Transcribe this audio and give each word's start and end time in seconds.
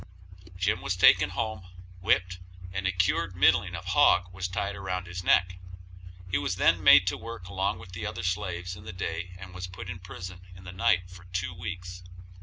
Jim 0.55 0.81
was 0.81 0.95
taken 0.95 1.29
home, 1.29 1.67
whipped, 1.99 2.39
and 2.73 2.87
a 2.87 2.91
cured 2.91 3.35
middling 3.35 3.75
of 3.75 3.85
a 3.85 3.89
hog 3.89 4.33
was 4.33 4.47
tied 4.47 4.75
around 4.75 5.05
his 5.05 5.23
neck; 5.23 5.59
he 6.31 6.39
was 6.39 6.55
then 6.55 6.83
made 6.83 7.05
to 7.05 7.15
work 7.15 7.47
along 7.47 7.77
with 7.77 7.91
the 7.91 8.03
other 8.03 8.23
slaves 8.23 8.75
in 8.75 8.83
the 8.83 8.93
day 8.93 9.29
and 9.37 9.53
was 9.53 9.67
put 9.67 9.91
in 9.91 9.99
prison 9.99 10.41
in 10.55 10.63
the 10.63 10.71
night 10.71 11.07
for 11.11 11.25
two 11.25 11.53
weeks. 11.53 12.01